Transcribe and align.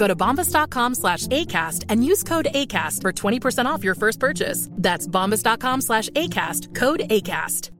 Go 0.00 0.08
to 0.08 0.16
bombas.com 0.16 0.94
slash 0.94 1.26
ACAST 1.26 1.84
and 1.90 2.02
use 2.02 2.24
code 2.24 2.48
ACAST 2.54 3.02
for 3.02 3.12
20% 3.12 3.66
off 3.66 3.84
your 3.84 3.94
first 3.94 4.18
purchase. 4.18 4.70
That's 4.72 5.06
bombas.com 5.06 5.82
slash 5.82 6.08
ACAST. 6.10 6.74
Code 6.74 7.02
ACAST. 7.10 7.70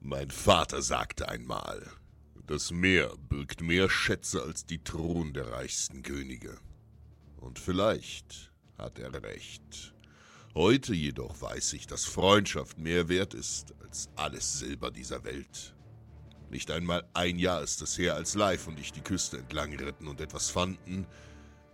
Mein 0.00 0.30
Vater 0.30 0.82
sagte 0.82 1.28
einmal, 1.28 1.86
das 2.46 2.72
Meer 2.72 3.12
birgt 3.28 3.60
mehr 3.60 3.88
Schätze 3.88 4.42
als 4.42 4.66
die 4.66 4.82
Thron 4.82 5.34
der 5.34 5.52
reichsten 5.52 6.02
Könige. 6.02 6.58
Und 7.36 7.60
vielleicht 7.60 8.50
hat 8.76 8.98
er 8.98 9.12
recht. 9.22 9.94
Heute 10.56 10.94
jedoch 10.94 11.40
weiß 11.40 11.74
ich, 11.74 11.86
dass 11.86 12.06
Freundschaft 12.06 12.76
mehr 12.78 13.08
wert 13.08 13.34
ist 13.34 13.72
als 13.84 14.08
alles 14.16 14.58
Silber 14.58 14.90
dieser 14.90 15.22
Welt. 15.22 15.76
Nicht 16.50 16.72
einmal 16.72 17.04
ein 17.14 17.38
Jahr 17.38 17.62
ist 17.62 17.80
es 17.80 17.96
her, 17.96 18.16
als 18.16 18.34
Leif 18.34 18.66
und 18.66 18.78
ich 18.80 18.92
die 18.92 19.02
Küste 19.02 19.38
entlang 19.38 19.72
ritten 19.72 20.08
und 20.08 20.20
etwas 20.20 20.50
fanden, 20.50 21.06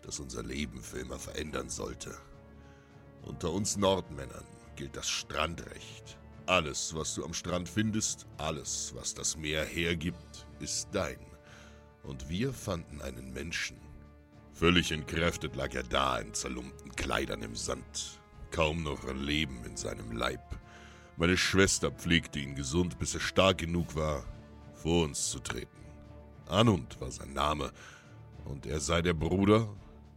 das 0.03 0.21
unser 0.21 0.43
Leben 0.43 0.83
für 0.83 0.99
immer 0.99 1.19
verändern 1.19 1.71
sollte. 1.71 2.15
Unter 3.23 3.53
uns 3.53 3.79
Nordmännern 3.79 4.45
gilt 4.77 4.95
das 4.95 5.09
Strandrecht. 5.09 6.19
Alles, 6.45 6.95
was 6.95 7.15
du 7.15 7.25
am 7.25 7.33
Strand 7.33 7.71
findest, 7.71 8.27
alles, 8.37 8.93
was 8.95 9.15
das 9.15 9.37
Meer 9.37 9.65
hergibt, 9.65 10.47
ist 10.61 10.89
dein. 10.93 11.19
Und 12.03 12.29
wir 12.29 12.53
fanden 12.53 13.01
einen 13.01 13.33
Menschen. 13.33 13.79
Völlig 14.53 14.93
entkräftet 14.93 15.57
lag 15.57 15.75
er 15.75 15.83
da 15.85 16.19
in 16.19 16.35
zerlumpten 16.35 16.95
Kleidern 16.95 17.43
im 17.43 17.57
Sand, 17.57 18.21
kaum 18.51 18.83
noch 18.83 19.03
Leben 19.15 19.65
in 19.65 19.77
seinem 19.77 20.13
Leib. 20.13 20.61
Meine 21.17 21.37
Schwester 21.37 21.91
pflegte 21.91 22.39
ihn 22.39 22.55
gesund, 22.55 22.99
bis 22.99 23.15
er 23.15 23.21
stark 23.21 23.59
genug 23.59 23.97
war, 23.97 24.23
vor 24.77 25.05
uns 25.05 25.31
zu 25.31 25.41
treten. 25.41 25.85
Anund 26.49 27.01
war 27.01 27.11
sein 27.11 27.33
Name, 27.33 27.73
und 28.45 28.67
er 28.67 28.79
sei 28.79 29.03
der 29.03 29.15
Bruder 29.15 29.69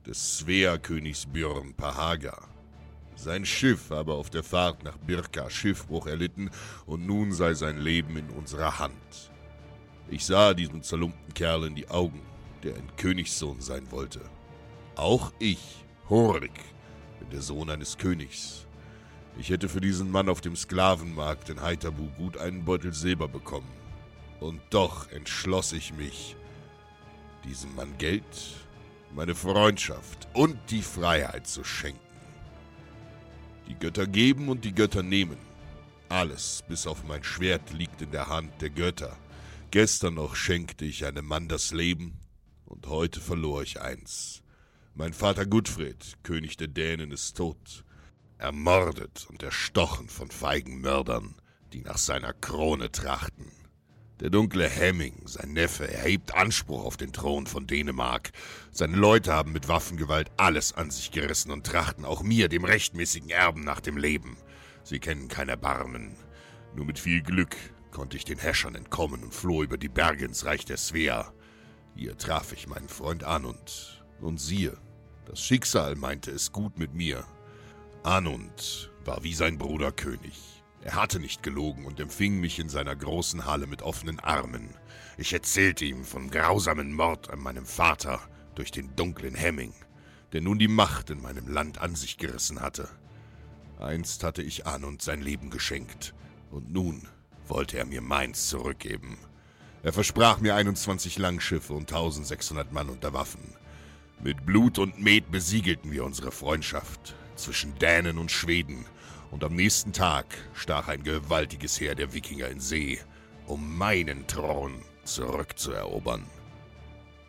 des 0.06 0.38
Svea-Königs 0.38 1.26
Björn 1.26 1.74
Pahaga. 1.74 2.38
Sein 3.16 3.46
Schiff 3.46 3.90
habe 3.90 4.14
auf 4.14 4.30
der 4.30 4.44
Fahrt 4.44 4.84
nach 4.84 4.98
Birka 4.98 5.50
Schiffbruch 5.50 6.08
erlitten, 6.08 6.52
und 6.86 7.06
nun 7.06 7.32
sei 7.32 7.54
sein 7.54 7.80
Leben 7.80 8.16
in 8.16 8.30
unserer 8.30 8.80
Hand. 8.80 9.32
Ich 10.10 10.26
sah 10.26 10.54
diesem 10.54 10.84
zerlumpten 10.84 11.34
Kerl 11.34 11.66
in 11.66 11.76
die 11.76 11.90
Augen, 11.90 12.22
der 12.64 12.76
ein 12.76 12.96
Königssohn 12.96 13.62
sein 13.62 13.92
wollte. 13.92 14.22
Auch 14.96 15.32
ich, 15.40 15.86
Horik, 16.10 16.60
bin 17.20 17.30
der 17.30 17.42
Sohn 17.42 17.70
eines 17.70 17.98
Königs. 17.98 18.66
Ich 19.38 19.50
hätte 19.50 19.70
für 19.70 19.82
diesen 19.82 20.12
Mann 20.12 20.30
auf 20.30 20.42
dem 20.42 20.56
Sklavenmarkt 20.56 21.50
in 21.50 21.62
Heiterbu 21.62 22.08
gut 22.18 22.38
einen 22.38 22.66
Beutel 22.66 22.94
Silber 22.94 23.28
bekommen. 23.28 23.72
Und 24.40 24.62
doch 24.70 25.10
entschloss 25.12 25.74
ich 25.74 25.94
mich, 25.94 26.36
diesem 27.44 27.76
Mann 27.76 27.98
Geld, 27.98 28.24
meine 29.14 29.36
Freundschaft 29.36 30.28
und 30.34 30.58
die 30.70 30.82
Freiheit 30.82 31.48
zu 31.48 31.64
schenken. 31.64 32.00
Die 33.68 33.76
Götter 33.76 34.08
geben 34.08 34.50
und 34.50 34.66
die 34.66 34.74
Götter 34.74 35.04
nehmen. 35.04 35.38
Alles, 36.10 36.64
bis 36.68 36.88
auf 36.88 37.04
mein 37.04 37.24
Schwert, 37.24 37.72
liegt 37.72 38.02
in 38.02 38.12
der 38.12 38.28
Hand 38.28 38.62
der 38.62 38.70
Götter. 38.72 39.16
Gestern 39.72 40.16
noch 40.16 40.36
schenkte 40.36 40.86
ich 40.86 41.06
einem 41.06 41.26
Mann 41.26 41.48
das 41.48 41.72
Leben, 41.72 42.20
und 42.66 42.88
heute 42.88 43.20
verlor 43.20 43.62
ich 43.62 43.82
eins. 43.82 44.42
Mein 44.96 45.14
Vater 45.14 45.46
Gudfred, 45.46 46.18
König 46.24 46.58
der 46.58 46.68
Dänen, 46.68 47.12
ist 47.12 47.38
tot, 47.38 47.84
ermordet 48.38 49.28
und 49.30 49.44
erstochen 49.44 50.10
von 50.10 50.32
feigen 50.32 50.82
Mördern, 50.82 51.36
die 51.74 51.82
nach 51.82 51.98
seiner 51.98 52.34
Krone 52.34 52.92
trachten. 52.92 53.52
Der 54.20 54.30
dunkle 54.30 54.68
Hemming, 54.68 55.22
sein 55.26 55.54
Neffe, 55.54 55.90
erhebt 55.90 56.36
Anspruch 56.36 56.84
auf 56.84 56.98
den 56.98 57.14
Thron 57.14 57.48
von 57.48 57.68
Dänemark. 57.68 58.32
Seine 58.70 58.98
Leute 58.98 59.32
haben 59.32 59.54
mit 59.54 59.70
Waffengewalt 59.70 60.30
alles 60.36 60.74
an 60.74 60.92
sich 60.92 61.12
gerissen 61.12 61.52
und 61.52 61.66
trachten 61.66 62.04
auch 62.04 62.22
mir, 62.22 62.50
dem 62.50 62.66
rechtmäßigen 62.66 63.30
Erben, 63.30 63.64
nach 63.64 63.80
dem 63.80 63.96
Leben. 63.96 64.36
Sie 64.84 65.00
kennen 65.00 65.30
kein 65.30 65.48
Erbarmen. 65.48 66.18
Nur 66.76 66.86
mit 66.86 67.00
viel 67.00 67.22
Glück 67.22 67.56
konnte 67.92 68.18
ich 68.18 68.26
den 68.26 68.40
Häschern 68.40 68.76
entkommen 68.76 69.24
und 69.24 69.34
floh 69.34 69.64
über 69.64 69.78
die 69.78 69.88
Berge 69.88 70.26
ins 70.26 70.44
Reich 70.44 70.66
der 70.66 70.78
Svea. 70.78 71.32
Hier 71.96 72.18
traf 72.18 72.52
ich 72.52 72.68
meinen 72.68 72.90
Freund 72.90 73.24
Anund. 73.24 74.04
Und 74.20 74.42
siehe, 74.42 74.76
das 75.28 75.42
Schicksal 75.42 75.96
meinte 75.96 76.32
es 76.32 76.52
gut 76.52 76.78
mit 76.78 76.94
mir. 76.94 77.26
Anund 78.04 78.92
war 79.06 79.24
wie 79.24 79.34
sein 79.34 79.58
Bruder 79.58 79.94
König. 79.94 80.59
Er 80.82 80.96
hatte 80.96 81.20
nicht 81.20 81.44
gelogen 81.44 81.86
und 81.86 82.00
empfing 82.00 82.40
mich 82.40 82.58
in 82.60 82.70
seiner 82.70 82.96
großen 82.96 83.46
Halle 83.46 83.68
mit 83.68 83.82
offenen 83.82 84.20
Armen. 84.20 84.70
Ich 85.18 85.34
erzählte 85.34 85.84
ihm 85.84 86.06
vom 86.06 86.30
grausamen 86.32 86.94
Mord 86.94 87.30
an 87.30 87.40
meinem 87.40 87.66
Vater 87.66 88.22
durch 88.56 88.72
den 88.72 88.96
dunklen 88.96 89.36
Hemming, 89.36 89.74
der 90.32 90.42
nun 90.42 90.58
die 90.58 90.70
Macht 90.70 91.10
in 91.10 91.22
meinem 91.22 91.48
Land 91.48 91.80
an 91.80 91.96
sich 91.96 92.18
gerissen 92.18 92.62
hatte. 92.62 92.88
Einst 93.80 94.24
hatte 94.24 94.42
ich 94.42 94.68
Anund 94.68 95.02
sein 95.02 95.22
Leben 95.22 95.50
geschenkt, 95.50 96.14
und 96.52 96.72
nun 96.72 97.08
wollte 97.48 97.78
er 97.78 97.86
mir 97.86 98.02
meins 98.02 98.48
zurückgeben. 98.48 99.18
Er 99.84 99.94
versprach 99.94 100.40
mir 100.40 100.56
21 100.56 101.18
Langschiffe 101.18 101.74
und 101.74 101.92
1600 101.92 102.72
Mann 102.72 102.90
unter 102.90 103.14
Waffen. 103.14 103.54
Mit 104.22 104.46
Blut 104.46 104.80
und 104.80 105.00
Met 105.00 105.32
besiegelten 105.32 105.92
wir 105.92 106.04
unsere 106.04 106.32
Freundschaft 106.32 107.16
zwischen 107.44 107.78
Dänen 107.80 108.18
und 108.18 108.32
Schweden, 108.32 108.86
und 109.32 109.44
am 109.44 109.56
nächsten 109.56 109.94
Tag 109.94 110.26
stach 110.54 110.88
ein 110.88 111.04
gewaltiges 111.04 111.80
Heer 111.80 111.96
der 111.96 112.14
Wikinger 112.14 112.48
in 112.48 112.60
See, 112.60 113.00
um 113.46 113.78
meinen 113.78 114.26
Thron 114.28 114.82
zurückzuerobern. 115.04 116.26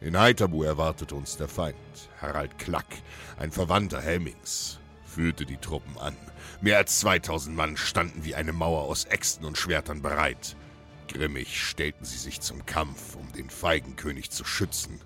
In 0.01 0.19
Heiterbu 0.19 0.62
erwartete 0.62 1.15
uns 1.15 1.37
der 1.37 1.49
Feind, 1.49 1.77
Harald 2.23 2.59
Klack, 2.59 2.87
ein 3.39 3.53
Verwandter 3.53 4.01
Helmings, 4.01 4.79
führte 5.05 5.45
die 5.45 5.59
Truppen 5.59 5.99
an. 5.99 6.17
Mehr 6.63 6.79
als 6.79 7.01
2000 7.01 7.55
Mann 7.55 7.77
standen 7.77 8.25
wie 8.25 8.35
eine 8.35 8.53
Mauer 8.55 8.85
aus 8.85 9.05
Äxten 9.05 9.45
und 9.45 9.59
Schwertern 9.59 10.01
bereit. 10.01 10.56
Grimmig 11.09 11.61
stellten 11.61 12.05
sie 12.05 12.19
sich 12.19 12.41
zum 12.41 12.65
Kampf, 12.65 13.17
um 13.17 13.31
den 13.33 13.51
feigen 13.51 13.97
König 13.97 14.31
zu 14.31 14.45
schützen. 14.45 15.01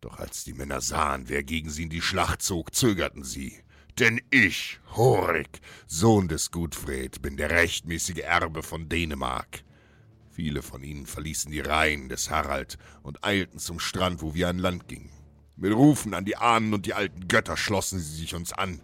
Doch 0.00 0.18
als 0.18 0.44
die 0.44 0.54
Männer 0.54 0.80
sahen, 0.80 1.28
wer 1.28 1.42
gegen 1.42 1.70
sie 1.70 1.84
in 1.84 1.90
die 1.90 2.02
Schlacht 2.02 2.42
zog, 2.42 2.74
zögerten 2.74 3.24
sie. 3.24 3.58
Denn 3.98 4.20
ich, 4.30 4.78
Horik, 4.94 5.60
Sohn 5.88 6.28
des 6.28 6.52
Gudfred, 6.52 7.20
bin 7.20 7.36
der 7.36 7.50
rechtmäßige 7.50 8.18
Erbe 8.18 8.62
von 8.62 8.88
Dänemark. 8.88 9.64
Viele 10.30 10.62
von 10.62 10.84
ihnen 10.84 11.04
verließen 11.04 11.50
die 11.50 11.58
Reihen 11.58 12.08
des 12.08 12.30
Harald 12.30 12.78
und 13.02 13.24
eilten 13.24 13.58
zum 13.58 13.80
Strand, 13.80 14.22
wo 14.22 14.34
wir 14.34 14.48
an 14.48 14.60
Land 14.60 14.86
gingen. 14.86 15.10
Mit 15.56 15.72
Rufen 15.72 16.14
an 16.14 16.24
die 16.24 16.36
Ahnen 16.36 16.74
und 16.74 16.86
die 16.86 16.94
alten 16.94 17.26
Götter 17.26 17.56
schlossen 17.56 17.98
sie 17.98 18.20
sich 18.20 18.36
uns 18.36 18.52
an, 18.52 18.80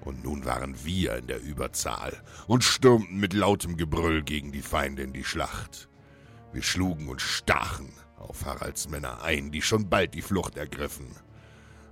Und 0.00 0.24
nun 0.24 0.46
waren 0.46 0.74
wir 0.84 1.16
in 1.16 1.26
der 1.26 1.42
Überzahl 1.42 2.22
und 2.46 2.64
stürmten 2.64 3.18
mit 3.18 3.34
lautem 3.34 3.76
Gebrüll 3.76 4.22
gegen 4.22 4.52
die 4.52 4.62
Feinde 4.62 5.02
in 5.02 5.12
die 5.12 5.24
Schlacht. 5.24 5.90
Wir 6.52 6.62
schlugen 6.62 7.08
und 7.08 7.20
stachen 7.20 7.92
auf 8.16 8.46
Haralds 8.46 8.88
Männer 8.88 9.22
ein, 9.22 9.50
die 9.50 9.60
schon 9.60 9.90
bald 9.90 10.14
die 10.14 10.22
Flucht 10.22 10.56
ergriffen. 10.56 11.14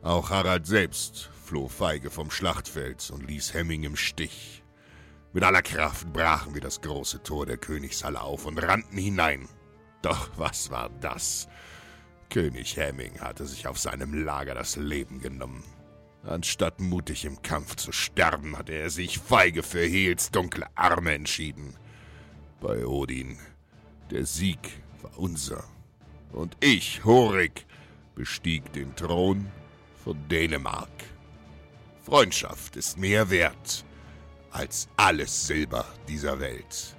Auch 0.04 0.28
Harald 0.28 0.66
selbst 0.66 1.30
floh 1.46 1.66
feige 1.66 2.10
vom 2.10 2.30
Schlachtfeld 2.30 3.10
und 3.10 3.26
ließ 3.26 3.54
Hemming 3.54 3.84
im 3.84 3.96
Stich. 3.96 4.62
Mit 5.32 5.44
aller 5.44 5.62
Kraft 5.62 6.12
brachen 6.12 6.52
wir 6.52 6.60
das 6.60 6.82
große 6.82 7.22
Tor 7.22 7.46
der 7.46 7.56
Königshalle 7.56 8.20
auf 8.20 8.44
und 8.44 8.58
rannten 8.58 8.98
hinein. 8.98 9.48
Doch 10.02 10.28
was 10.36 10.70
war 10.70 10.90
das? 11.00 11.48
König 12.28 12.76
Hemming 12.76 13.18
hatte 13.20 13.46
sich 13.46 13.66
auf 13.66 13.78
seinem 13.78 14.12
Lager 14.12 14.54
das 14.54 14.76
Leben 14.76 15.22
genommen. 15.22 15.64
Anstatt 16.22 16.80
mutig 16.80 17.24
im 17.24 17.40
Kampf 17.40 17.76
zu 17.76 17.90
sterben, 17.90 18.58
hatte 18.58 18.74
er 18.74 18.90
sich 18.90 19.18
feige 19.18 19.62
für 19.62 19.86
Hels 19.86 20.30
dunkle 20.30 20.66
Arme 20.74 21.14
entschieden. 21.14 21.78
Bei 22.60 22.84
Odin, 22.84 23.38
der 24.10 24.26
Sieg 24.26 24.82
war 25.00 25.18
unser. 25.18 25.64
Und 26.30 26.58
ich, 26.60 27.06
Horik, 27.06 27.64
bestieg 28.14 28.70
den 28.74 28.94
Thron 28.96 29.50
von 30.04 30.28
Dänemark. 30.28 30.90
Freundschaft 32.02 32.76
ist 32.76 32.98
mehr 32.98 33.30
wert 33.30 33.84
als 34.50 34.88
alles 34.96 35.46
Silber 35.46 35.84
dieser 36.06 36.38
Welt. 36.38 36.94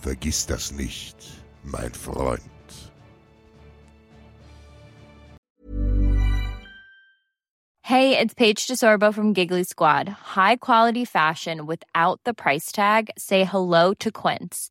Vergiss 0.00 0.46
das 0.46 0.72
nicht, 0.72 1.16
mein 1.62 1.92
Freund. 1.92 2.40
Hey, 7.82 8.18
it's 8.18 8.32
Paige 8.32 8.66
DeSorbo 8.66 9.12
from 9.12 9.34
Giggly 9.34 9.62
Squad. 9.62 10.08
High 10.08 10.56
quality 10.56 11.04
fashion 11.04 11.66
without 11.66 12.18
the 12.24 12.32
price 12.32 12.72
tag. 12.72 13.10
Say 13.18 13.44
hello 13.44 13.92
to 13.94 14.10
Quince. 14.10 14.70